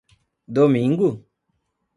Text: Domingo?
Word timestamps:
Domingo? 0.55 1.11